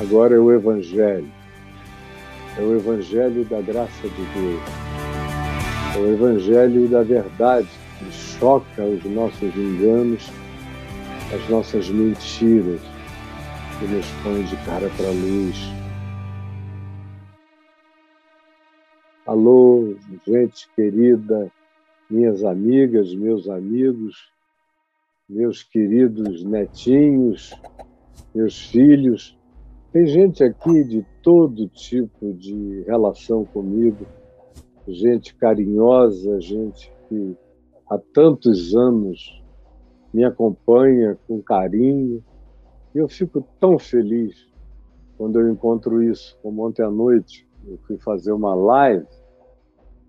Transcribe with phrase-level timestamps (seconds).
[0.00, 1.30] Agora é o Evangelho.
[2.58, 4.62] É o Evangelho da graça de Deus.
[5.94, 10.30] É o Evangelho da verdade que choca os nossos enganos,
[11.34, 12.80] as nossas mentiras,
[13.78, 15.56] que nos põe de cara para a luz.
[19.24, 19.94] Alô,
[20.26, 21.50] gente querida,
[22.10, 24.30] minhas amigas, meus amigos,
[25.28, 27.54] meus queridos netinhos,
[28.34, 29.38] meus filhos.
[29.92, 34.06] Tem gente aqui de todo tipo de relação comigo,
[34.88, 37.36] gente carinhosa, gente que
[37.90, 39.42] há tantos anos
[40.12, 42.24] me acompanha com carinho.
[42.94, 44.50] E eu fico tão feliz
[45.18, 49.06] quando eu encontro isso, como ontem à noite eu fui fazer uma live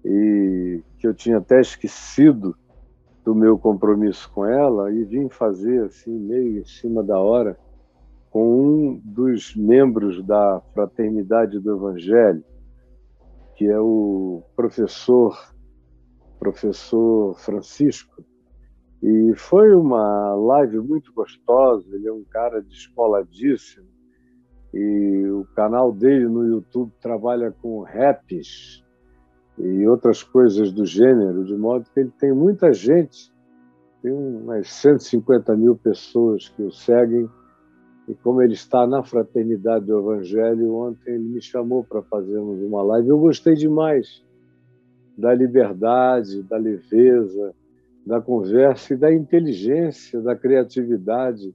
[0.06, 2.56] e que eu tinha até esquecido
[3.24, 7.58] do meu compromisso com ela e vim fazer assim meio em cima da hora
[8.34, 12.44] com um dos membros da Fraternidade do Evangelho,
[13.56, 15.38] que é o professor
[16.40, 18.26] professor Francisco.
[19.04, 23.88] E foi uma live muito gostosa, ele é um cara descoladíssimo
[24.74, 28.84] e o canal dele no YouTube trabalha com raps
[29.60, 33.32] e outras coisas do gênero, de modo que ele tem muita gente,
[34.02, 37.30] tem umas 150 mil pessoas que o seguem,
[38.08, 42.82] e como ele está na Fraternidade do Evangelho, ontem ele me chamou para fazermos uma
[42.84, 43.10] live.
[43.10, 44.24] Eu gostei demais
[45.18, 47.54] da liberdade, da leveza,
[48.06, 51.54] da conversa e da inteligência, da criatividade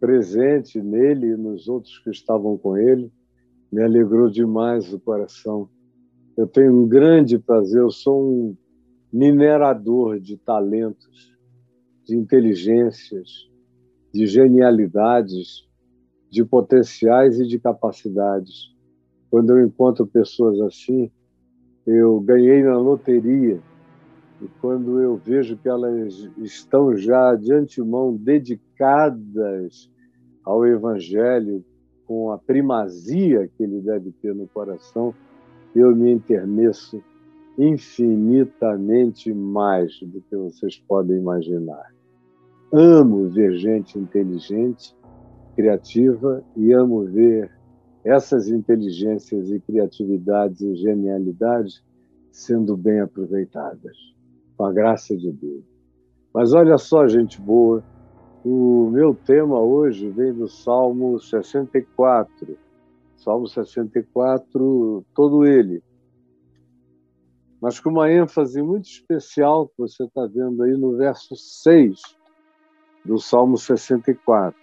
[0.00, 3.12] presente nele e nos outros que estavam com ele.
[3.70, 5.68] Me alegrou demais o coração
[6.38, 8.56] eu tenho um grande prazer, eu sou um
[9.12, 11.36] minerador de talentos,
[12.04, 13.47] de inteligências,
[14.18, 15.64] de genialidades,
[16.28, 18.74] de potenciais e de capacidades.
[19.30, 21.08] Quando eu encontro pessoas assim,
[21.86, 23.60] eu ganhei na loteria.
[24.42, 29.88] E quando eu vejo que elas estão já de antemão dedicadas
[30.44, 31.64] ao Evangelho,
[32.04, 35.14] com a primazia que ele deve ter no coração,
[35.76, 37.00] eu me enterneço
[37.56, 41.97] infinitamente mais do que vocês podem imaginar.
[42.72, 44.94] Amo ver gente inteligente,
[45.54, 47.50] criativa e amo ver
[48.04, 51.82] essas inteligências e criatividades e genialidades
[52.30, 53.96] sendo bem aproveitadas,
[54.56, 55.64] com a graça de Deus.
[56.32, 57.82] Mas olha só, gente boa,
[58.44, 62.56] o meu tema hoje vem do Salmo 64
[63.18, 65.82] Salmo 64, todo ele.
[67.60, 72.00] Mas com uma ênfase muito especial que você está vendo aí no verso 6
[73.08, 74.54] do Salmo 64.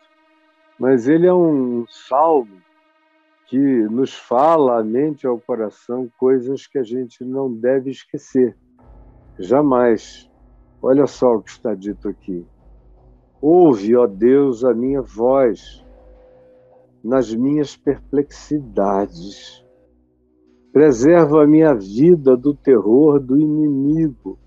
[0.79, 2.61] Mas ele é um salmo
[3.47, 8.55] que nos fala à mente e ao coração coisas que a gente não deve esquecer.
[9.39, 10.29] Jamais.
[10.79, 12.45] Olha só o que está dito aqui.
[13.41, 15.83] Ouve, ó Deus, a minha voz
[17.03, 19.65] nas minhas perplexidades.
[20.71, 24.37] Preserva a minha vida do terror do inimigo.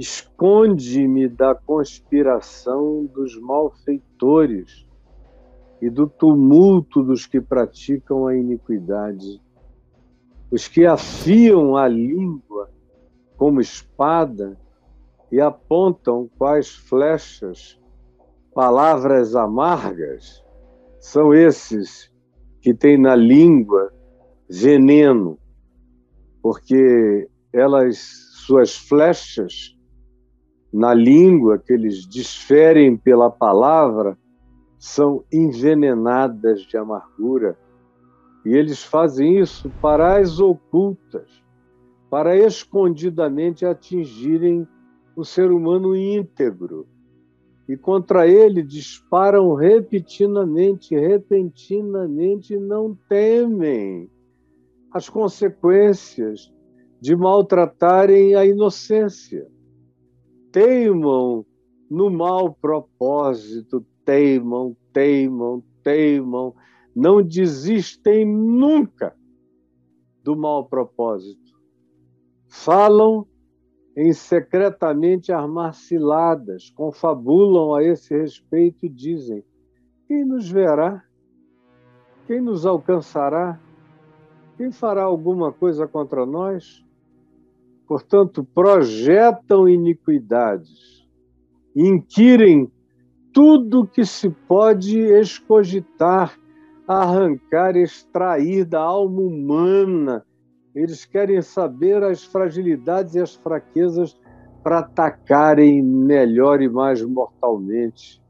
[0.00, 4.88] Esconde-me da conspiração dos malfeitores
[5.78, 9.42] e do tumulto dos que praticam a iniquidade.
[10.50, 12.70] Os que afiam a língua
[13.36, 14.58] como espada
[15.30, 17.78] e apontam quais flechas
[18.54, 20.42] palavras amargas
[20.98, 22.10] são esses
[22.62, 23.92] que têm na língua
[24.48, 25.38] veneno,
[26.40, 27.98] porque elas,
[28.46, 29.78] suas flechas
[30.72, 34.16] na língua que eles desferem pela palavra,
[34.78, 37.58] são envenenadas de amargura.
[38.44, 41.42] E eles fazem isso para as ocultas,
[42.08, 44.66] para escondidamente atingirem
[45.14, 46.86] o ser humano íntegro
[47.70, 54.10] e contra ele disparam repentinamente, repentinamente, não temem
[54.92, 56.52] as consequências
[57.00, 59.46] de maltratarem a inocência.
[60.52, 61.44] Teimam
[61.90, 66.54] no mau propósito, teimam, teimam, teimam,
[66.94, 69.16] não desistem nunca
[70.22, 71.50] do mau propósito.
[72.48, 73.26] Falam
[73.96, 79.44] em secretamente armar ciladas, confabulam a esse respeito e dizem:
[80.06, 81.04] quem nos verá?
[82.26, 83.60] Quem nos alcançará?
[84.56, 86.84] Quem fará alguma coisa contra nós?
[87.90, 91.04] Portanto, projetam iniquidades,
[91.74, 92.70] inquirem
[93.32, 96.38] tudo que se pode escogitar
[96.86, 100.24] arrancar, extrair da alma humana.
[100.72, 104.16] Eles querem saber as fragilidades e as fraquezas
[104.62, 108.22] para atacarem melhor e mais mortalmente.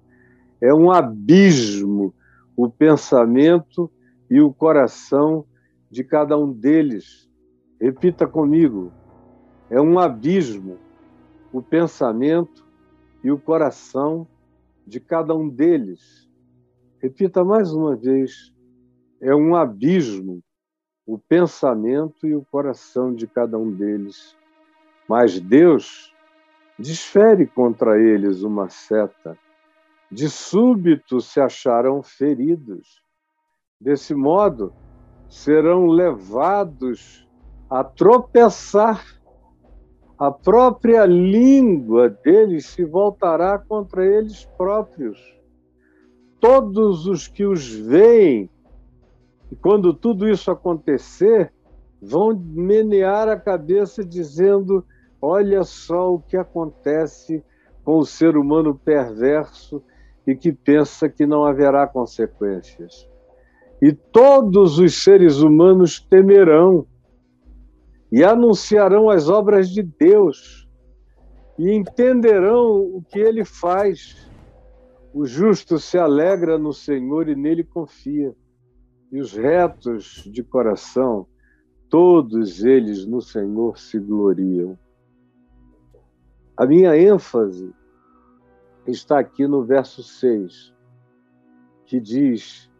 [0.59, 2.15] É um abismo
[2.57, 3.91] o pensamento
[4.31, 5.45] e o coração
[5.91, 7.29] de cada um deles.
[7.79, 8.91] Repita comigo:
[9.71, 10.79] é um abismo
[11.53, 12.67] o pensamento
[13.23, 14.27] e o coração
[14.87, 16.29] de cada um deles.
[17.01, 18.55] Repita mais uma vez:
[19.21, 20.43] é um abismo
[21.07, 24.37] o pensamento e o coração de cada um deles.
[25.09, 26.15] Mas Deus
[26.79, 29.37] desfere contra eles uma seta.
[30.11, 33.03] De súbito se acharão feridos.
[33.81, 34.73] Desse modo,
[35.29, 37.29] serão levados
[37.69, 39.20] a tropeçar.
[40.21, 45.19] A própria língua deles se voltará contra eles próprios.
[46.39, 48.51] Todos os que os veem,
[49.51, 51.51] e quando tudo isso acontecer,
[52.03, 54.85] vão menear a cabeça dizendo:
[55.23, 57.43] Olha só o que acontece
[57.83, 59.83] com o ser humano perverso
[60.27, 63.09] e que pensa que não haverá consequências.
[63.81, 66.87] E todos os seres humanos temerão
[68.11, 70.69] e anunciarão as obras de Deus
[71.59, 74.29] e entenderão o que ele faz.
[75.13, 78.35] O justo se alegra no Senhor e nele confia.
[79.13, 81.27] E os retos de coração,
[81.89, 84.79] todos eles no Senhor se gloriam.
[86.57, 87.73] A minha ênfase
[88.87, 90.73] está aqui no verso 6,
[91.87, 92.71] que diz: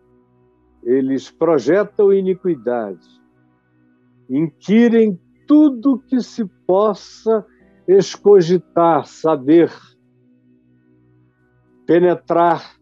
[0.83, 3.20] Eles projetam iniquidade,
[4.31, 7.45] inquirem tudo que se possa
[7.87, 9.73] escogitar, saber,
[11.85, 12.79] penetrar,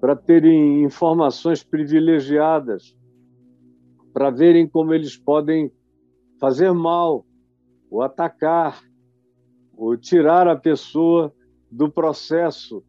[0.00, 2.96] para terem informações privilegiadas,
[4.12, 5.70] para verem como eles podem
[6.40, 7.26] fazer mal,
[7.90, 8.80] ou atacar,
[9.76, 11.34] ou tirar a pessoa
[11.70, 12.82] do processo,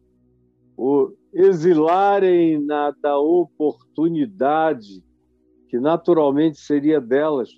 [0.76, 5.02] o exilarem na, da oportunidade
[5.68, 7.50] que naturalmente seria delas,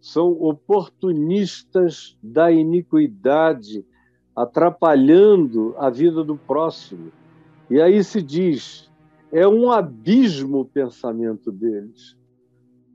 [0.00, 3.84] são oportunistas da iniquidade,
[4.34, 7.12] atrapalhando a vida do próximo.
[7.68, 8.90] E aí se diz,
[9.30, 12.16] é um abismo o pensamento deles.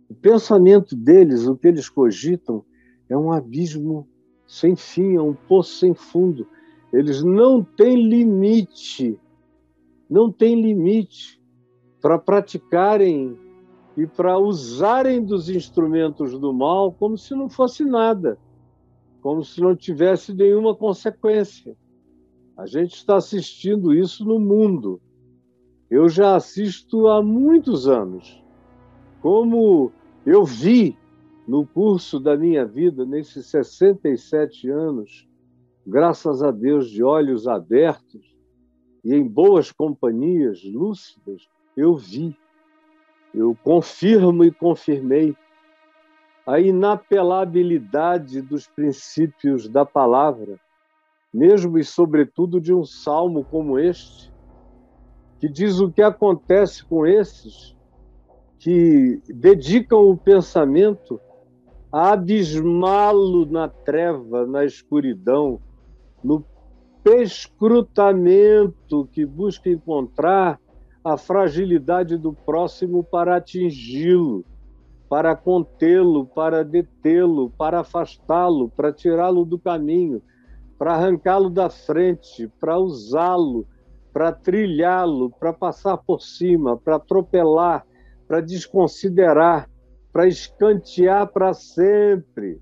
[0.09, 2.63] O pensamento deles, o que eles cogitam,
[3.09, 4.07] é um abismo
[4.47, 6.47] sem fim, é um poço sem fundo.
[6.91, 9.19] Eles não têm limite,
[10.09, 11.41] não têm limite
[12.01, 13.37] para praticarem
[13.95, 18.37] e para usarem dos instrumentos do mal como se não fosse nada,
[19.21, 21.75] como se não tivesse nenhuma consequência.
[22.57, 25.01] A gente está assistindo isso no mundo.
[25.89, 28.43] Eu já assisto há muitos anos.
[29.21, 29.91] Como
[30.25, 30.97] eu vi
[31.47, 35.27] no curso da minha vida, nesses 67 anos,
[35.85, 38.33] graças a Deus, de olhos abertos
[39.03, 42.35] e em boas companhias lúcidas, eu vi,
[43.33, 45.35] eu confirmo e confirmei
[46.45, 50.59] a inapelabilidade dos princípios da palavra,
[51.33, 54.31] mesmo e sobretudo de um salmo como este,
[55.39, 57.75] que diz o que acontece com esses
[58.59, 61.19] que dedicam o pensamento
[61.91, 65.59] a abismá-lo na treva, na escuridão,
[66.23, 66.43] no
[67.03, 70.57] perscrutamento que busca encontrar
[71.03, 74.45] a fragilidade do próximo para atingi-lo,
[75.09, 80.21] para contê-lo, para detê-lo, para afastá-lo, para tirá-lo do caminho,
[80.77, 83.67] para arrancá-lo da frente, para usá-lo,
[84.13, 87.85] para trilhá-lo, para passar por cima, para atropelar,
[88.27, 89.69] para desconsiderar,
[90.11, 92.61] para escantear para sempre.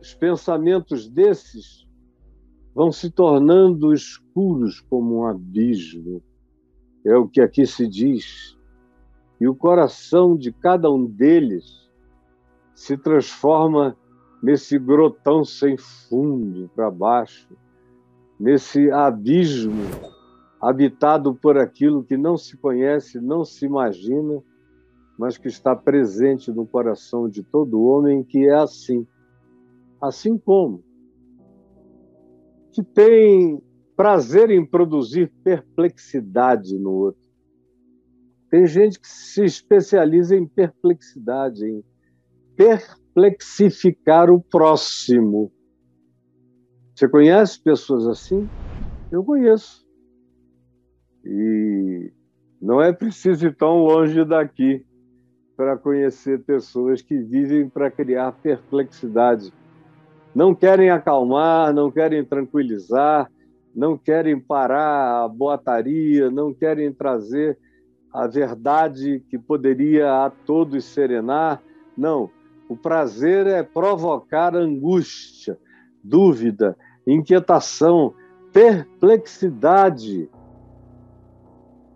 [0.00, 1.86] Os pensamentos desses
[2.74, 6.22] vão se tornando escuros como um abismo.
[7.08, 8.56] É o que aqui se diz.
[9.40, 11.88] E o coração de cada um deles
[12.74, 13.96] se transforma
[14.42, 17.48] nesse grotão sem fundo para baixo,
[18.38, 19.84] nesse abismo
[20.60, 24.42] habitado por aquilo que não se conhece, não se imagina
[25.18, 29.04] mas que está presente no coração de todo homem que é assim.
[30.00, 30.84] Assim como
[32.70, 33.60] que tem
[33.98, 37.20] prazer em produzir perplexidade no outro.
[38.48, 41.82] Tem gente que se especializa em perplexidade, em
[42.56, 45.50] perplexificar o próximo.
[46.94, 48.48] Você conhece pessoas assim?
[49.10, 49.84] Eu conheço.
[51.24, 52.12] E
[52.62, 54.86] Não é preciso ir tão longe daqui
[55.56, 59.52] para conhecer pessoas que vivem para criar perplexidade.
[60.32, 63.28] Não querem acalmar, não querem tranquilizar,
[63.78, 67.56] não querem parar a boataria, não querem trazer
[68.12, 71.62] a verdade que poderia a todos serenar.
[71.96, 72.28] Não,
[72.68, 75.56] o prazer é provocar angústia,
[76.02, 78.12] dúvida, inquietação,
[78.52, 80.28] perplexidade.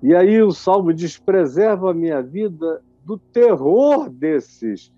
[0.01, 4.93] E aí o salmo diz: preserva a minha vida do terror desses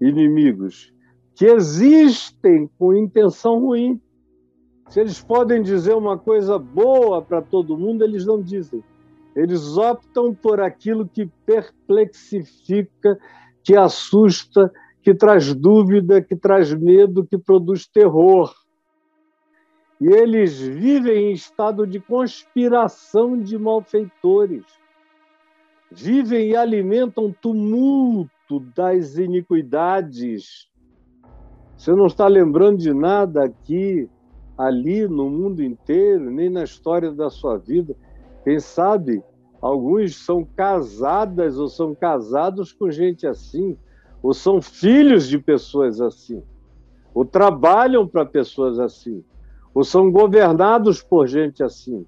[0.00, 0.94] inimigos
[1.34, 4.00] que existem com intenção ruim.
[4.90, 8.82] Se eles podem dizer uma coisa boa para todo mundo, eles não dizem.
[9.36, 13.16] Eles optam por aquilo que perplexifica,
[13.62, 18.52] que assusta, que traz dúvida, que traz medo, que produz terror.
[20.00, 24.64] E eles vivem em estado de conspiração de malfeitores.
[25.88, 30.68] Vivem e alimentam tumulto das iniquidades.
[31.76, 34.10] Você não está lembrando de nada aqui
[34.60, 37.96] ali no mundo inteiro, nem na história da sua vida.
[38.44, 39.24] Quem sabe
[39.60, 43.78] alguns são casadas ou são casados com gente assim,
[44.22, 46.42] ou são filhos de pessoas assim,
[47.14, 49.24] ou trabalham para pessoas assim,
[49.72, 52.04] ou são governados por gente assim,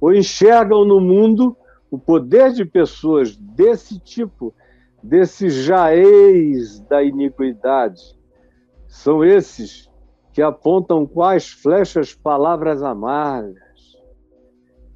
[0.00, 1.56] ou enxergam no mundo
[1.88, 4.52] o poder de pessoas desse tipo,
[5.00, 8.18] desses jaeis da iniquidade.
[8.88, 9.88] São esses
[10.32, 13.62] que apontam quais flechas palavras amargas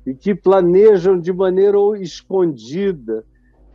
[0.07, 3.25] e que planejam de maneira escondida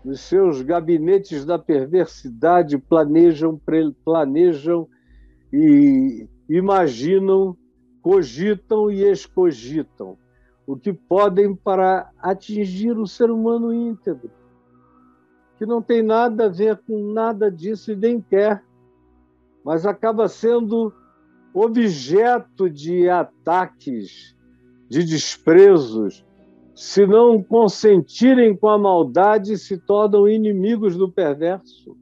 [0.03, 3.62] nos seus gabinetes da perversidade planejam
[4.03, 4.88] planejam
[5.53, 7.56] e imaginam
[8.01, 10.18] cogitam e excogitam
[10.65, 14.32] o que podem para atingir o ser humano íntegro
[15.60, 18.63] que não tem nada a ver com nada disso e nem quer
[19.63, 20.91] mas acaba sendo
[21.53, 24.36] objeto de ataques,
[24.89, 26.25] de desprezos,
[26.75, 31.98] se não consentirem com a maldade, se tornam inimigos do perverso.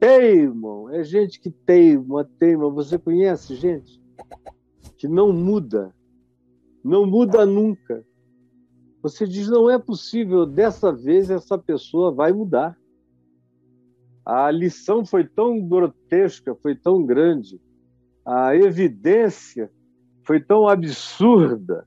[0.00, 2.68] Teimam, é gente que teima, teima.
[2.70, 4.00] Você conhece gente
[4.98, 5.94] que não muda,
[6.82, 8.04] não muda nunca.
[9.02, 12.76] Você diz, não é possível, dessa vez essa pessoa vai mudar.
[14.24, 17.60] A lição foi tão grotesca, foi tão grande,
[18.26, 19.70] a evidência
[20.24, 21.86] foi tão absurda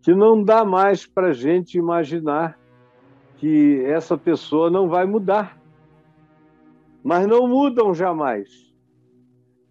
[0.00, 2.58] que não dá mais para a gente imaginar
[3.36, 5.60] que essa pessoa não vai mudar.
[7.04, 8.48] Mas não mudam jamais.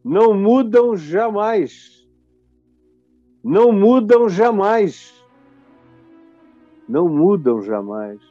[0.04, 2.08] Não mudam jamais.
[3.44, 5.26] Não mudam jamais.
[6.88, 8.22] Não mudam jamais.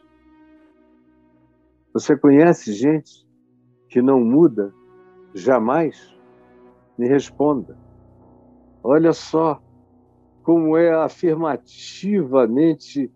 [1.93, 3.27] Você conhece gente
[3.89, 4.73] que não muda
[5.35, 6.14] jamais?
[6.99, 7.79] Me responda.
[8.83, 9.63] Olha só
[10.43, 13.13] como é afirmativamente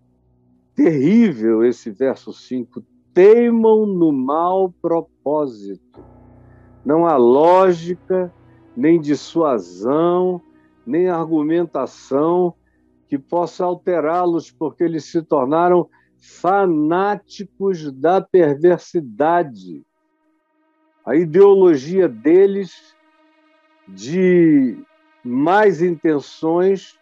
[0.75, 2.81] terrível esse verso 5.
[3.13, 6.01] Teimam no mau propósito.
[6.85, 8.33] Não há lógica,
[8.77, 10.41] nem dissuasão,
[10.87, 12.55] nem argumentação
[13.09, 19.85] que possa alterá-los, porque eles se tornaram fanáticos da perversidade.
[21.05, 22.95] A ideologia deles
[23.89, 24.77] de
[25.25, 26.99] mais intenções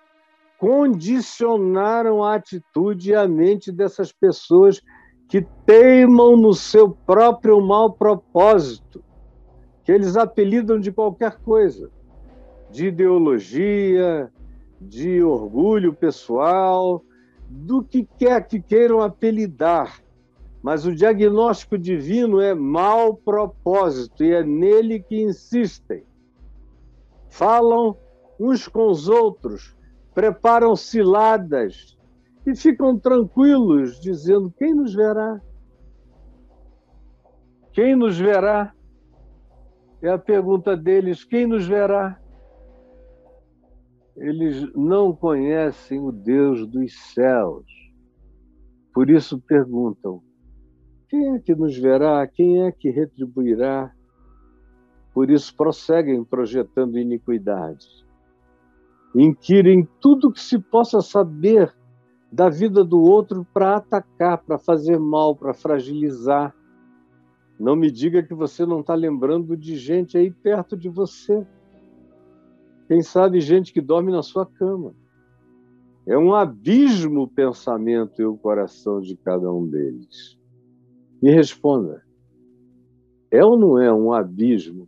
[0.59, 4.81] condicionaram a atitude e a mente dessas pessoas
[5.29, 9.03] que teimam no seu próprio mau propósito,
[9.85, 11.91] que eles apelidam de qualquer coisa,
[12.71, 14.31] de ideologia,
[14.81, 17.05] de orgulho pessoal,
[17.49, 20.01] do que quer que queiram apelidar.
[20.63, 26.05] Mas o diagnóstico divino é mau propósito e é nele que insistem
[27.37, 27.95] falam
[28.41, 29.77] uns com os outros,
[30.15, 31.99] preparam ciladas
[32.47, 35.41] e ficam tranquilos, dizendo: quem nos verá?
[37.73, 38.73] Quem nos verá?
[40.01, 42.19] É a pergunta deles: quem nos verá?
[44.17, 47.67] Eles não conhecem o Deus dos céus.
[48.95, 50.23] Por isso perguntam:
[51.09, 52.27] quem é que nos verá?
[52.27, 53.95] Quem é que retribuirá?
[55.17, 58.05] Por isso prosseguem projetando iniquidades.
[59.15, 61.75] Inquirem tudo que se possa saber
[62.31, 66.55] da vida do outro para atacar, para fazer mal, para fragilizar.
[67.59, 71.47] Não me diga que você não está lembrando de gente aí perto de você.
[72.87, 74.95] Quem sabe gente que dorme na sua cama.
[76.07, 80.39] É um abismo o pensamento e o coração de cada um deles.
[81.23, 82.05] Me responda:
[83.31, 84.87] é ou não é um abismo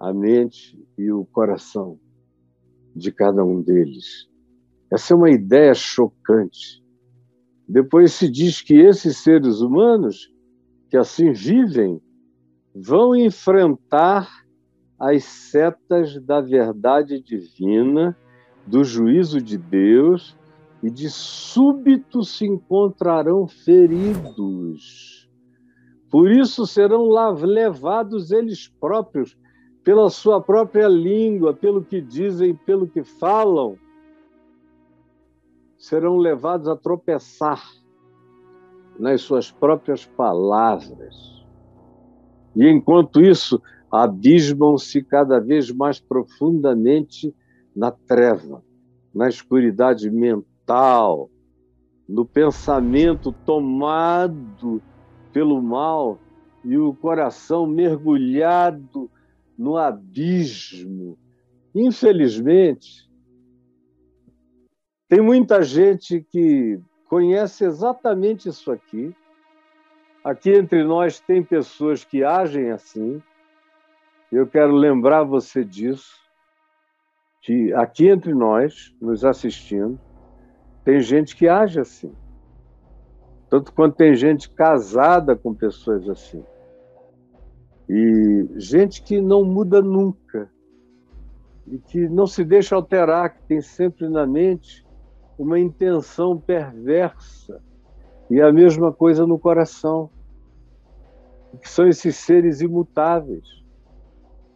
[0.00, 2.00] a mente e o coração
[2.96, 4.28] de cada um deles?
[4.90, 6.82] Essa é uma ideia chocante.
[7.68, 10.32] Depois se diz que esses seres humanos
[10.88, 12.02] que assim vivem
[12.74, 14.28] vão enfrentar
[14.98, 18.16] as setas da verdade divina,
[18.66, 20.36] do juízo de Deus,
[20.82, 25.28] e de súbito se encontrarão feridos.
[26.10, 27.08] Por isso serão
[27.42, 29.36] levados eles próprios,
[29.82, 33.76] pela sua própria língua, pelo que dizem, pelo que falam,
[35.78, 37.62] serão levados a tropeçar
[38.98, 41.44] nas suas próprias palavras.
[42.54, 43.60] E enquanto isso,
[43.90, 47.34] abismam-se cada vez mais profundamente
[47.74, 48.62] na treva,
[49.14, 51.30] na escuridade mental,
[52.06, 54.82] no pensamento tomado
[55.32, 56.18] pelo mal
[56.64, 59.10] e o coração mergulhado
[59.60, 61.18] no abismo.
[61.74, 63.06] Infelizmente,
[65.06, 69.14] tem muita gente que conhece exatamente isso aqui.
[70.24, 73.22] Aqui entre nós tem pessoas que agem assim.
[74.32, 76.16] Eu quero lembrar você disso,
[77.42, 80.00] que aqui entre nós, nos assistindo,
[80.84, 82.14] tem gente que age assim.
[83.50, 86.42] Tanto quanto tem gente casada com pessoas assim.
[87.92, 90.48] E gente que não muda nunca.
[91.66, 94.86] E que não se deixa alterar, que tem sempre na mente
[95.36, 97.60] uma intenção perversa.
[98.30, 100.08] E a mesma coisa no coração,
[101.60, 103.64] que são esses seres imutáveis.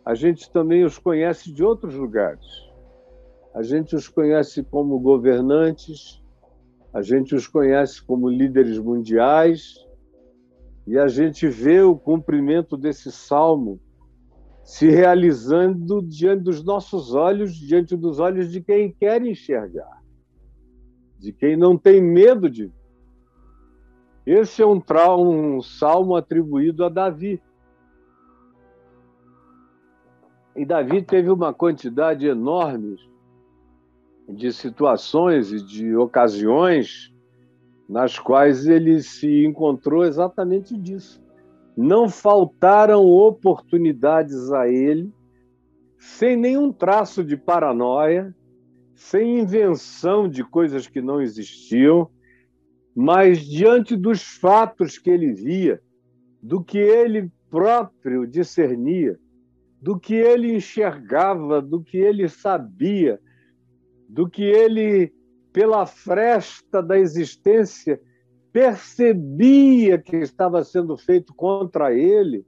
[0.05, 2.47] A gente também os conhece de outros lugares.
[3.53, 6.23] A gente os conhece como governantes,
[6.93, 9.84] a gente os conhece como líderes mundiais,
[10.87, 13.81] e a gente vê o cumprimento desse salmo
[14.63, 20.05] se realizando diante dos nossos olhos, diante dos olhos de quem quer enxergar
[21.25, 22.71] de quem não tem medo de.
[24.27, 24.83] Esse é um,
[25.57, 27.43] um salmo atribuído a Davi.
[30.55, 32.97] E Davi teve uma quantidade enorme
[34.29, 37.14] de situações e de ocasiões
[37.95, 41.23] nas quais ele se encontrou exatamente disso.
[41.77, 45.13] Não faltaram oportunidades a ele,
[45.97, 48.35] sem nenhum traço de paranoia,
[48.97, 52.11] sem invenção de coisas que não existiam,
[52.97, 55.81] mas diante dos fatos que ele via,
[56.43, 59.17] do que ele próprio discernia,
[59.81, 63.21] do que ele enxergava, do que ele sabia,
[64.09, 65.14] do que ele,
[65.55, 68.01] pela fresta da existência,
[68.53, 72.45] percebia que estava sendo feito contra ele,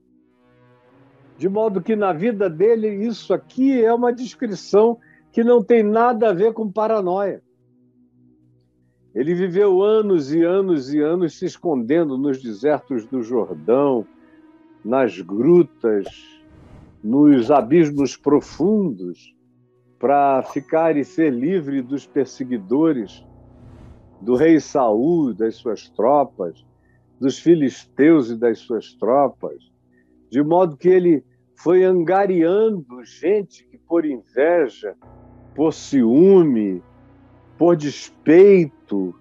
[1.39, 4.99] de modo que na vida dele isso aqui é uma descrição
[5.31, 7.41] que não tem nada a ver com paranoia.
[9.15, 14.05] Ele viveu anos e anos e anos se escondendo nos desertos do Jordão,
[14.85, 16.07] nas grutas,
[17.05, 19.36] nos abismos profundos,
[19.99, 23.25] para ficar e ser livre dos perseguidores,
[24.21, 26.65] do rei Saul, das suas tropas,
[27.21, 29.57] dos filisteus e das suas tropas,
[30.31, 34.95] de modo que ele foi angariando gente que, por inveja,
[35.55, 36.83] por ciúme,
[37.57, 39.15] por despeito,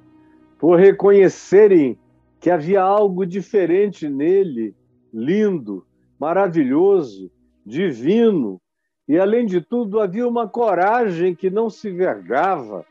[0.59, 1.97] por reconhecerem
[2.39, 4.75] que havia algo diferente nele,
[5.13, 5.85] lindo,
[6.19, 7.31] maravilhoso,
[7.65, 8.59] divino,
[9.07, 12.85] e além de tudo havia uma coragem que não se vergava,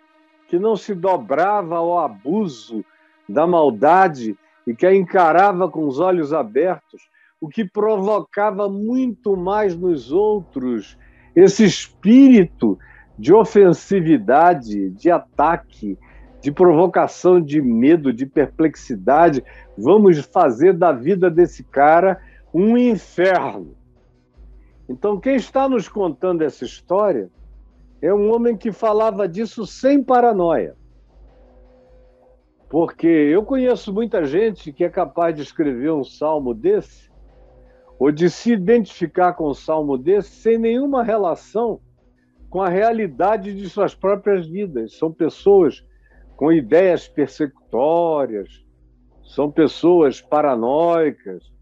[0.49, 2.85] que não se dobrava ao abuso
[3.29, 7.03] da maldade e que a encarava com os olhos abertos,
[7.41, 10.97] o que provocava muito mais nos outros
[11.35, 12.79] esse espírito
[13.19, 15.99] de ofensividade, de ataque,
[16.41, 19.43] de provocação de medo, de perplexidade.
[19.77, 22.21] Vamos fazer da vida desse cara
[22.53, 23.75] um inferno.
[24.89, 27.31] Então, quem está nos contando essa história
[28.03, 30.77] é um homem que falava disso sem paranoia.
[32.69, 37.11] Porque eu conheço muita gente que é capaz de escrever um salmo desse,
[37.99, 41.81] ou de se identificar com um salmo desse, sem nenhuma relação
[42.51, 44.99] com a realidade de suas próprias vidas.
[44.99, 45.85] São pessoas
[46.37, 48.65] com ideias persecutórias,
[49.23, 51.54] são pessoas paranoicas,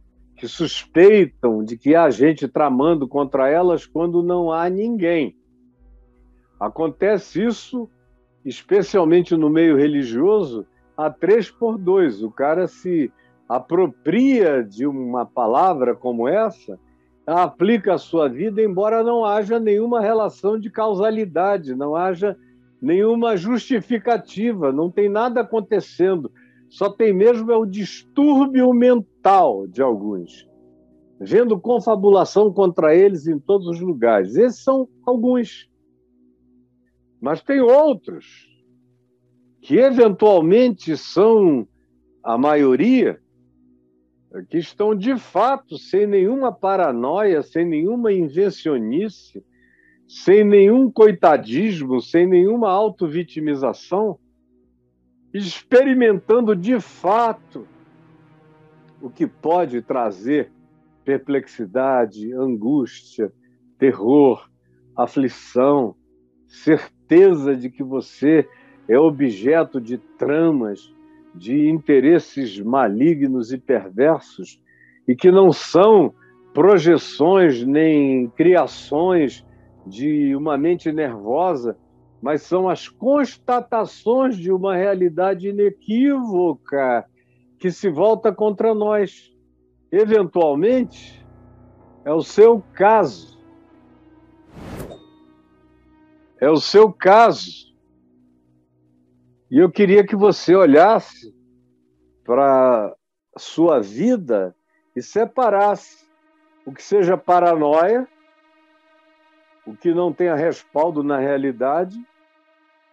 [0.42, 5.36] que suspeitam de que há gente tramando contra elas quando não há ninguém.
[6.58, 7.88] Acontece isso
[8.44, 12.24] especialmente no meio religioso, a três por dois.
[12.24, 13.12] O cara se
[13.48, 16.76] apropria de uma palavra como essa,
[17.24, 22.36] aplica a sua vida, embora não haja nenhuma relação de causalidade, não haja
[22.80, 26.32] nenhuma justificativa, não tem nada acontecendo.
[26.72, 30.48] Só tem mesmo é o distúrbio mental de alguns,
[31.20, 34.36] vendo confabulação contra eles em todos os lugares.
[34.36, 35.68] Esses são alguns.
[37.20, 38.48] Mas tem outros
[39.60, 41.68] que eventualmente são
[42.24, 43.20] a maioria,
[44.48, 49.44] que estão de fato sem nenhuma paranoia, sem nenhuma invencionice,
[50.08, 54.18] sem nenhum coitadismo, sem nenhuma autovitimização,
[55.32, 57.66] experimentando de fato
[59.00, 60.50] o que pode trazer
[61.04, 63.32] perplexidade, angústia,
[63.78, 64.48] terror,
[64.96, 65.96] aflição,
[66.46, 68.48] certeza de que você
[68.88, 70.94] é objeto de tramas,
[71.34, 74.62] de interesses malignos e perversos
[75.08, 76.14] e que não são
[76.52, 79.44] projeções nem criações
[79.86, 81.76] de uma mente nervosa,
[82.22, 87.04] mas são as constatações de uma realidade inequívoca
[87.58, 89.36] que se volta contra nós.
[89.90, 91.26] Eventualmente,
[92.04, 93.42] é o seu caso.
[96.40, 97.74] É o seu caso.
[99.50, 101.34] E eu queria que você olhasse
[102.24, 102.94] para
[103.36, 104.54] sua vida
[104.94, 106.08] e separasse
[106.64, 108.08] o que seja paranoia
[109.66, 111.96] o que não tenha respaldo na realidade,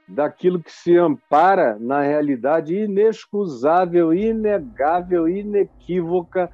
[0.10, 6.50] daquilo que se ampara na realidade inexcusável, inegável, inequívoca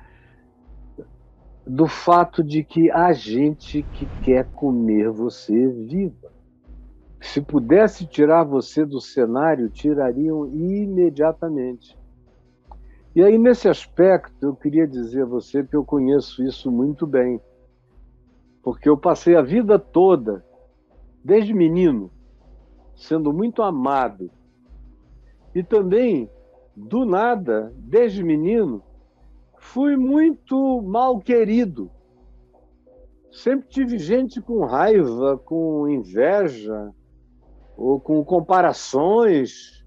[1.66, 6.32] do fato de que há gente que quer comer você viva.
[7.22, 11.98] Se pudesse tirar você do cenário, tirariam imediatamente.
[13.16, 17.42] E aí, nesse aspecto, eu queria dizer a você que eu conheço isso muito bem
[18.66, 20.44] porque eu passei a vida toda,
[21.24, 22.12] desde menino,
[22.96, 24.30] sendo muito amado.
[25.54, 26.30] E também,
[26.76, 28.82] do nada, desde menino,
[29.58, 31.90] fui muito mal querido.
[33.32, 36.92] Sempre tive gente com raiva, com inveja,
[37.78, 39.84] ou com comparações,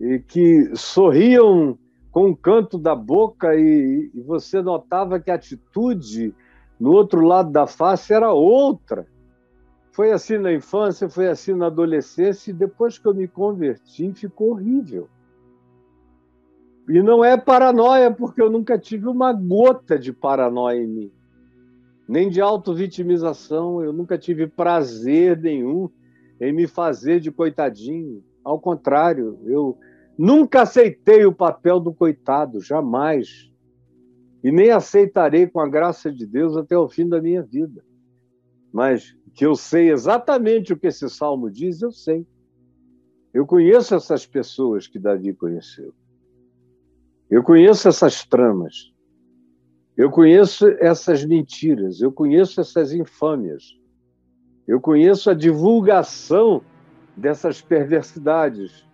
[0.00, 1.78] e que sorriam
[2.10, 6.34] com o canto da boca e, e você notava que a atitude
[6.78, 9.06] no outro lado da face era outra.
[9.94, 14.50] Foi assim na infância, foi assim na adolescência, e depois que eu me converti, ficou
[14.50, 15.08] horrível.
[16.88, 21.12] E não é paranoia, porque eu nunca tive uma gota de paranoia em mim,
[22.08, 25.88] nem de auto-vitimização, eu nunca tive prazer nenhum
[26.40, 28.20] em me fazer de coitadinho.
[28.42, 29.78] Ao contrário, eu
[30.18, 33.48] nunca aceitei o papel do coitado, jamais
[34.42, 37.80] e nem aceitarei com a graça de Deus até o fim da minha vida.
[38.74, 42.26] Mas que eu sei exatamente o que esse salmo diz, eu sei.
[43.32, 45.94] Eu conheço essas pessoas que Davi conheceu.
[47.30, 48.92] Eu conheço essas tramas.
[49.96, 52.00] Eu conheço essas mentiras.
[52.00, 53.78] Eu conheço essas infâmias.
[54.66, 56.60] Eu conheço a divulgação
[57.16, 58.84] dessas perversidades.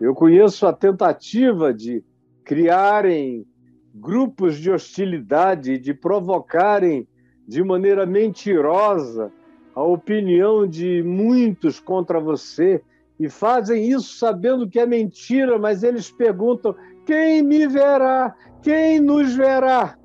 [0.00, 2.02] Eu conheço a tentativa de
[2.42, 3.46] criarem
[3.94, 7.06] grupos de hostilidade, de provocarem
[7.50, 9.32] de maneira mentirosa
[9.74, 12.80] a opinião de muitos contra você
[13.18, 18.36] e fazem isso sabendo que é mentira, mas eles perguntam: quem me verá?
[18.62, 19.98] Quem nos verá?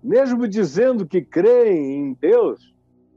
[0.00, 2.72] Mesmo dizendo que creem em Deus,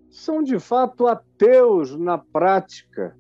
[0.10, 3.15] são de fato ateus na prática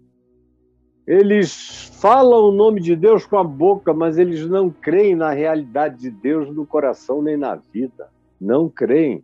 [1.05, 5.99] eles falam o nome de Deus com a boca, mas eles não creem na realidade
[5.99, 8.09] de Deus no coração nem na vida.
[8.43, 9.23] Não creem.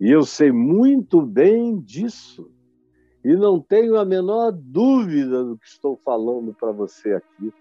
[0.00, 2.48] E eu sei muito bem disso.
[3.24, 7.52] E não tenho a menor dúvida do que estou falando para você aqui.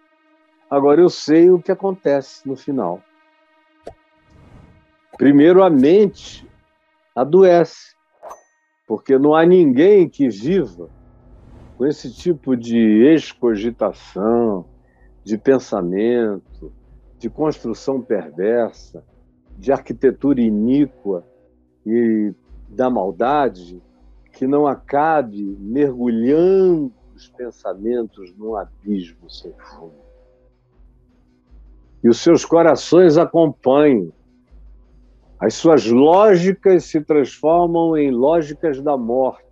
[0.69, 3.01] Agora eu sei o que acontece no final.
[5.17, 6.47] Primeiro, a mente
[7.15, 7.95] adoece,
[8.87, 10.91] porque não há ninguém que viva
[11.75, 14.65] com esse tipo de excogitação,
[15.23, 16.71] de pensamento,
[17.17, 19.03] de construção perversa,
[19.57, 21.25] de arquitetura iníqua
[21.85, 22.33] e
[22.69, 23.81] da maldade,
[24.33, 30.07] que não acabe mergulhando os pensamentos num abismo sem fundo.
[32.03, 34.13] E os seus corações acompanham.
[35.39, 39.47] As suas lógicas se transformam em lógicas da morte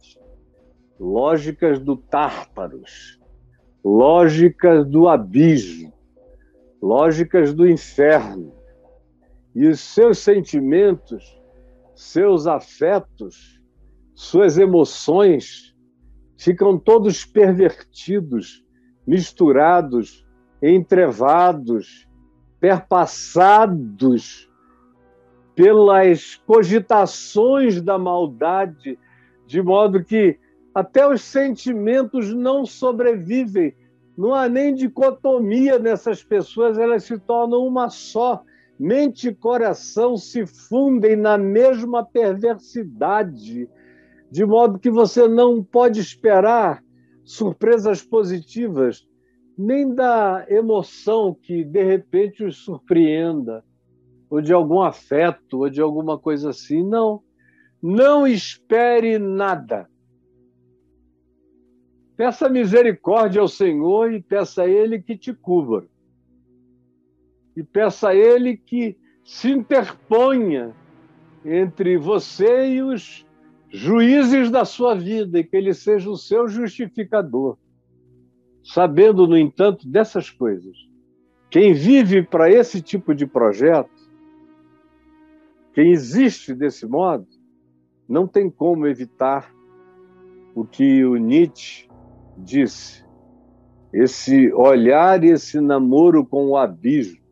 [1.00, 3.20] lógicas do Tártaros,
[3.84, 5.94] lógicas do abismo,
[6.82, 8.54] lógicas do inferno.
[9.56, 11.42] E os seus sentimentos,
[11.96, 13.62] seus afetos,
[14.14, 15.74] suas emoções
[16.38, 18.64] ficam todos pervertidos,
[19.08, 20.28] misturados,
[20.62, 22.08] entrevados,
[22.60, 24.52] perpassados
[25.56, 29.00] pelas cogitações da maldade,
[29.48, 30.38] de modo que
[30.74, 33.74] até os sentimentos não sobrevivem.
[34.18, 38.44] Não há nem dicotomia nessas pessoas, elas se tornam uma só.
[38.78, 43.70] Mente e coração se fundem na mesma perversidade,
[44.30, 46.84] de modo que você não pode esperar
[47.24, 49.08] surpresas positivas,
[49.58, 53.64] nem da emoção que de repente os surpreenda,
[54.30, 56.84] ou de algum afeto, ou de alguma coisa assim.
[56.84, 57.22] Não.
[57.82, 59.88] Não espere nada.
[62.18, 65.86] Peça misericórdia ao Senhor e peça a Ele que te cubra.
[67.56, 70.76] E peça a Ele que se interponha
[71.44, 73.26] entre você e os
[73.70, 77.58] juízes da sua vida e que Ele seja o seu justificador.
[78.64, 80.76] Sabendo, no entanto, dessas coisas.
[81.50, 83.90] Quem vive para esse tipo de projeto,
[85.74, 87.28] quem existe desse modo,
[88.08, 89.54] não tem como evitar
[90.54, 91.88] o que o Nietzsche
[92.38, 93.06] disse,
[93.94, 97.25] esse olhar e esse namoro com o abismo,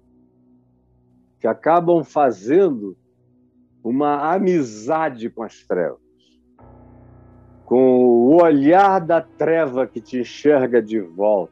[1.43, 2.95] que acabam fazendo
[3.83, 5.99] uma amizade com as trevas,
[7.65, 11.51] com o olhar da treva que te enxerga de volta,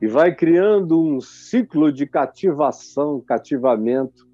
[0.00, 4.24] e vai criando um ciclo de cativação, cativamento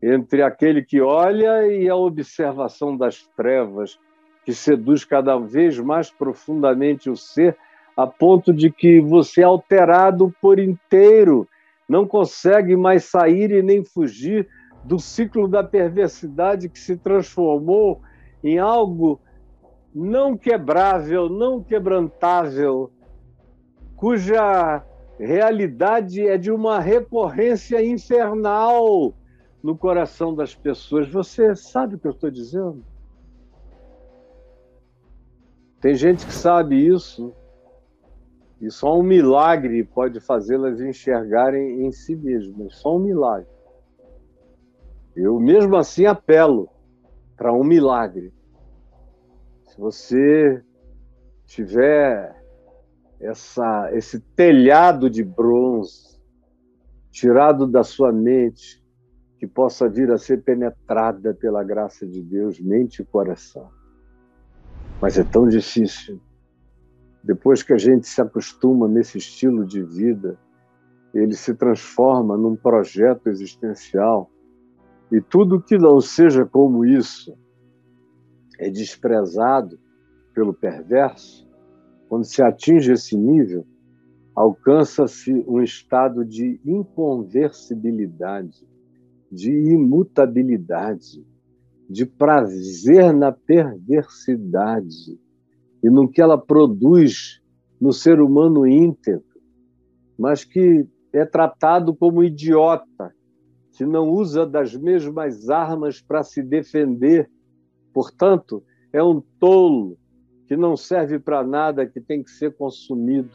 [0.00, 3.98] entre aquele que olha e a observação das trevas
[4.44, 7.56] que seduz cada vez mais profundamente o ser,
[7.96, 11.48] a ponto de que você é alterado por inteiro,
[11.88, 14.48] não consegue mais sair e nem fugir
[14.84, 18.00] do ciclo da perversidade que se transformou
[18.44, 19.20] em algo
[19.94, 22.92] não quebrável, não quebrantável,
[23.96, 24.84] cuja
[25.18, 29.14] realidade é de uma recorrência infernal
[29.62, 31.10] no coração das pessoas.
[31.10, 32.84] Você sabe o que eu estou dizendo?
[35.80, 37.34] Tem gente que sabe isso
[38.60, 42.76] e só um milagre pode fazê-las enxergarem em si mesmas.
[42.76, 43.48] Só um milagre.
[45.14, 46.68] Eu mesmo assim apelo
[47.36, 48.32] para um milagre.
[49.68, 50.62] Se você
[51.46, 52.36] tiver
[53.20, 56.18] essa, esse telhado de bronze
[57.10, 58.84] tirado da sua mente,
[59.38, 63.70] que possa vir a ser penetrada pela graça de Deus, mente e coração.
[65.00, 66.20] Mas é tão difícil.
[67.22, 70.38] Depois que a gente se acostuma nesse estilo de vida,
[71.12, 74.30] ele se transforma num projeto existencial.
[75.10, 77.36] E tudo que não seja como isso
[78.58, 79.78] é desprezado
[80.34, 81.48] pelo perverso.
[82.08, 83.66] Quando se atinge esse nível,
[84.34, 88.66] alcança-se um estado de inconversibilidade,
[89.30, 91.24] de imutabilidade
[91.88, 95.18] de prazer na perversidade
[95.82, 97.40] e no que ela produz
[97.80, 99.24] no ser humano íntegro,
[100.18, 103.14] mas que é tratado como idiota,
[103.72, 107.30] que não usa das mesmas armas para se defender.
[107.92, 108.62] Portanto,
[108.92, 109.96] é um tolo
[110.48, 113.30] que não serve para nada, que tem que ser consumido.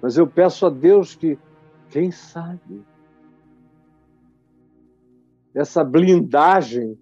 [0.00, 1.38] Mas eu peço a Deus que,
[1.90, 2.84] quem sabe,
[5.54, 6.98] essa blindagem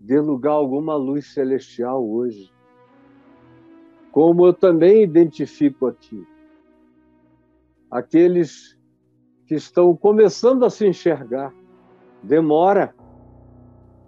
[0.00, 2.53] dê lugar a alguma luz celestial hoje.
[4.14, 6.24] Como eu também identifico aqui
[7.90, 8.78] aqueles
[9.44, 11.52] que estão começando a se enxergar.
[12.22, 12.94] Demora.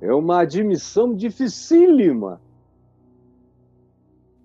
[0.01, 2.41] É uma admissão dificílima,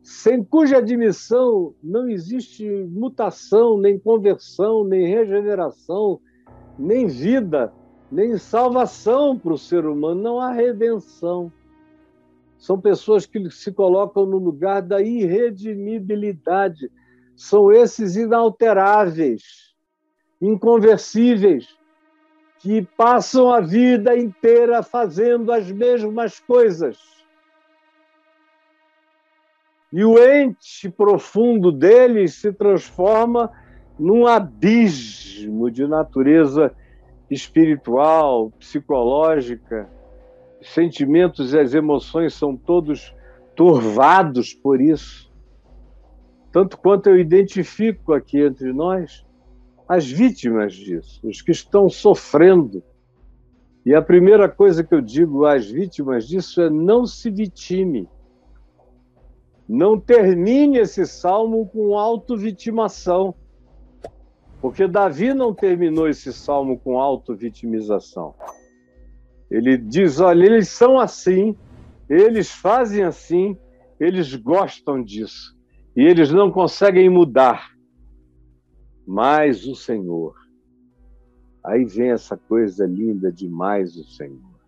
[0.02, 6.20] sem cuja admissão não existe mutação, nem conversão, nem regeneração,
[6.80, 7.72] nem vida
[8.12, 11.52] nem salvação para o ser humano, não há redenção.
[12.62, 16.92] São pessoas que se colocam no lugar da irredimibilidade.
[17.36, 19.74] São esses inalteráveis,
[20.40, 21.76] inconversíveis,
[22.60, 27.00] que passam a vida inteira fazendo as mesmas coisas.
[29.92, 33.52] E o ente profundo deles se transforma
[33.98, 36.72] num abismo de natureza
[37.28, 39.90] espiritual, psicológica,
[40.62, 43.14] sentimentos e as emoções são todos
[43.56, 45.32] turvados por isso.
[46.52, 49.26] Tanto quanto eu identifico aqui entre nós
[49.88, 52.84] as vítimas disso, os que estão sofrendo.
[53.86, 58.08] E a primeira coisa que eu digo às vítimas disso é não se vitime.
[59.68, 63.34] Não termine esse salmo com auto-vitimação.
[64.62, 68.36] Porque Davi não terminou esse salmo com auto-vitimização.
[69.52, 71.56] Ele diz: olha, eles são assim,
[72.10, 73.58] eles fazem assim,
[74.00, 75.56] eles gostam disso
[75.96, 77.70] e eles não conseguem mudar.
[79.06, 80.34] Mas o Senhor.
[81.66, 84.62] Aí vem essa coisa linda de mais o Senhor.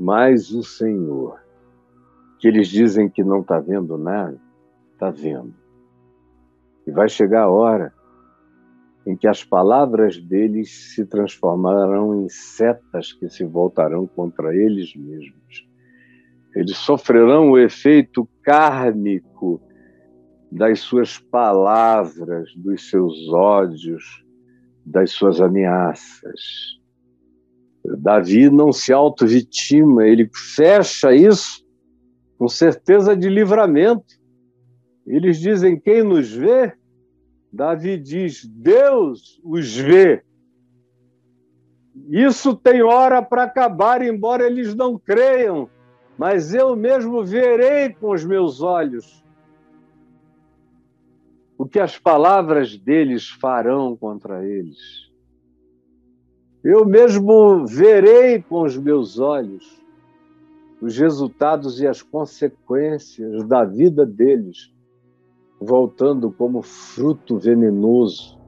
[0.00, 1.38] Mais o Senhor.
[2.38, 4.40] Que eles dizem que não está vendo nada,
[4.92, 5.54] está vendo.
[6.86, 7.93] E vai chegar a hora
[9.06, 15.68] em que as palavras deles se transformarão em setas que se voltarão contra eles mesmos.
[16.54, 19.60] Eles sofrerão o efeito kármico
[20.50, 24.24] das suas palavras, dos seus ódios,
[24.86, 26.40] das suas ameaças.
[27.98, 31.64] Davi não se auto-vitima, ele fecha isso
[32.38, 34.14] com certeza de livramento.
[35.06, 36.72] Eles dizem: quem nos vê
[37.54, 40.24] Davi diz: Deus os vê.
[42.08, 45.70] Isso tem hora para acabar, embora eles não creiam,
[46.18, 49.24] mas eu mesmo verei com os meus olhos
[51.56, 55.08] o que as palavras deles farão contra eles.
[56.64, 59.80] Eu mesmo verei com os meus olhos
[60.80, 64.73] os resultados e as consequências da vida deles
[65.64, 68.38] voltando como fruto venenoso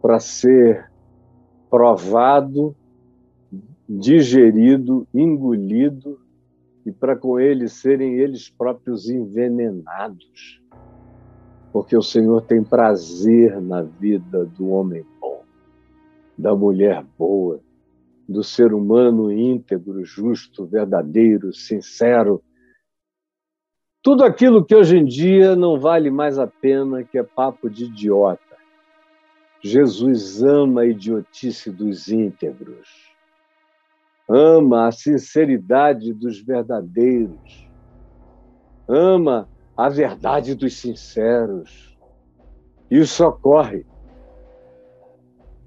[0.00, 0.90] para ser
[1.68, 2.74] provado,
[3.88, 6.18] digerido, engolido
[6.84, 10.62] e para com ele serem eles próprios envenenados.
[11.72, 15.42] Porque o Senhor tem prazer na vida do homem bom,
[16.38, 17.60] da mulher boa,
[18.28, 22.42] do ser humano íntegro, justo, verdadeiro, sincero,
[24.06, 27.86] tudo aquilo que hoje em dia não vale mais a pena, que é papo de
[27.86, 28.56] idiota.
[29.60, 33.12] Jesus ama a idiotice dos íntegros,
[34.30, 37.68] ama a sinceridade dos verdadeiros,
[38.88, 41.98] ama a verdade dos sinceros.
[42.88, 43.84] Isso ocorre.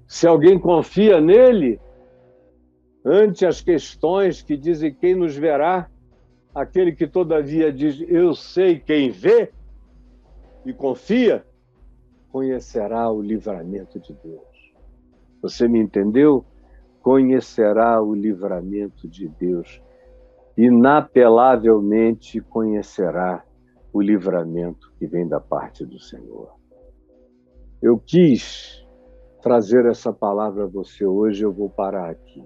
[0.08, 1.78] Se alguém confia nele,
[3.04, 5.90] ante as questões que dizem quem nos verá,
[6.54, 9.52] aquele que todavia diz eu sei quem vê
[10.64, 11.44] e confia,
[12.30, 14.74] conhecerá o livramento de Deus.
[15.42, 16.44] Você me entendeu?
[17.00, 19.82] Conhecerá o livramento de Deus.
[20.56, 23.44] Inapelavelmente conhecerá
[23.92, 26.54] o livramento que vem da parte do Senhor.
[27.82, 28.86] Eu quis
[29.42, 32.44] trazer essa palavra a você hoje, eu vou parar aqui.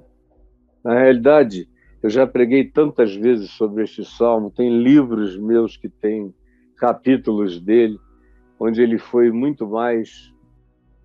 [0.83, 1.69] Na realidade,
[2.05, 6.35] eu já preguei tantas vezes sobre este salmo, tem livros meus que têm
[6.77, 7.99] capítulos dele,
[8.61, 10.31] onde ele foi muito mais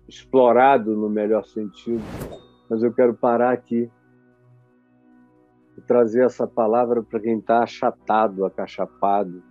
[0.06, 2.02] explorado no melhor sentido.
[2.68, 3.90] Mas eu quero parar aqui
[5.78, 9.42] e trazer essa palavra para quem está achatado, acachapado,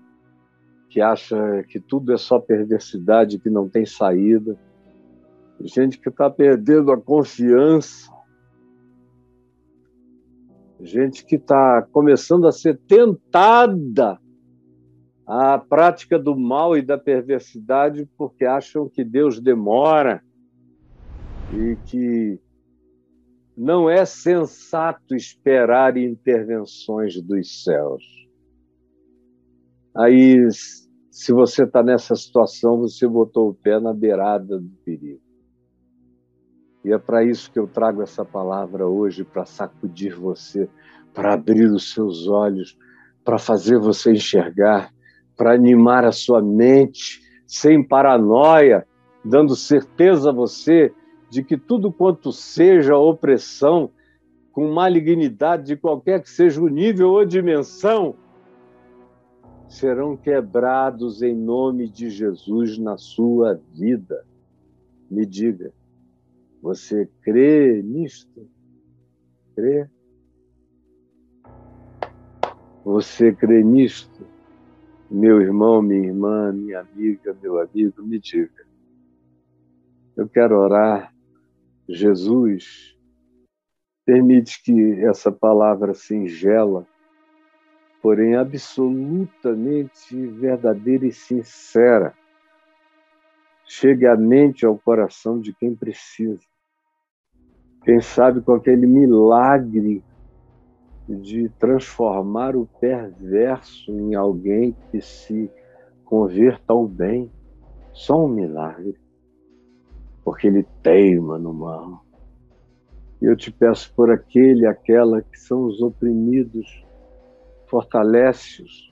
[0.87, 4.55] que acha que tudo é só perversidade, que não tem saída.
[5.61, 8.18] Gente que está perdendo a confiança
[10.79, 14.19] gente que está começando a ser tentada
[15.27, 20.23] à prática do mal e da perversidade porque acham que Deus demora
[21.53, 22.39] e que
[23.55, 28.03] não é sensato esperar intervenções dos céus.
[29.95, 30.47] Aí,
[31.11, 35.28] se você está nessa situação, você botou o pé na beirada do perigo.
[36.83, 40.69] E é para isso que eu trago essa palavra hoje para sacudir você,
[41.13, 42.77] para abrir os seus olhos,
[43.23, 44.91] para fazer você enxergar,
[45.35, 48.87] para animar a sua mente, sem paranoia,
[49.23, 50.93] dando certeza a você
[51.29, 53.91] de que tudo quanto seja opressão,
[54.51, 58.15] com malignidade de qualquer que seja o nível ou dimensão,
[59.67, 64.25] serão quebrados em nome de Jesus na sua vida.
[65.09, 65.71] Me diga,
[66.61, 68.49] você crê nisto?
[69.55, 69.89] Crê?
[72.83, 74.25] Você crê nisto?
[75.09, 78.67] Meu irmão, minha irmã, minha amiga, meu amigo, me diga.
[80.15, 81.13] Eu quero orar.
[81.87, 82.95] Jesus,
[84.05, 86.85] permite que essa palavra singela
[88.01, 92.13] porém absolutamente verdadeira e sincera,
[93.71, 96.41] chegue à mente ao coração de quem precisa.
[97.83, 100.03] Quem sabe com aquele milagre
[101.07, 105.51] de transformar o perverso em alguém que se
[106.03, 107.31] converta ao bem.
[107.93, 108.97] Só um milagre.
[110.23, 112.03] Porque ele teima no mal.
[113.21, 116.83] E eu te peço por aquele aquela que são os oprimidos,
[117.67, 118.91] fortalece-os,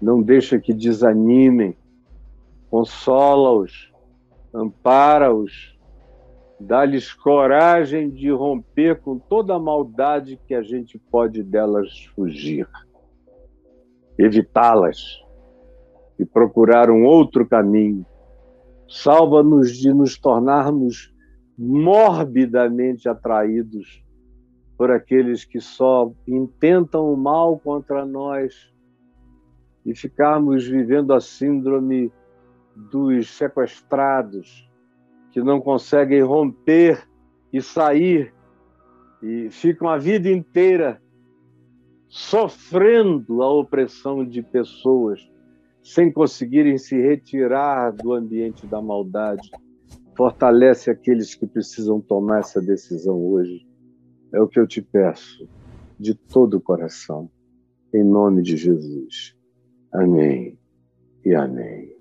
[0.00, 1.76] não deixa que desanimem,
[2.70, 3.92] consola-os,
[4.52, 5.76] ampara-os,
[6.58, 12.68] dá-lhes coragem de romper com toda a maldade que a gente pode delas fugir,
[14.18, 15.22] evitá-las
[16.18, 18.04] e procurar um outro caminho.
[18.88, 21.12] Salva-nos de nos tornarmos
[21.58, 24.02] morbidamente atraídos
[24.76, 28.72] por aqueles que só intentam o mal contra nós
[29.84, 32.12] e ficarmos vivendo a síndrome
[32.76, 34.68] dos sequestrados
[35.32, 37.06] que não conseguem romper
[37.52, 38.34] e sair
[39.22, 41.00] e ficam a vida inteira
[42.08, 45.20] sofrendo a opressão de pessoas
[45.82, 49.50] sem conseguirem se retirar do ambiente da maldade.
[50.16, 53.66] Fortalece aqueles que precisam tomar essa decisão hoje.
[54.32, 55.48] É o que eu te peço,
[55.98, 57.30] de todo o coração,
[57.94, 59.36] em nome de Jesus.
[59.92, 60.58] Amém
[61.24, 61.94] e amém.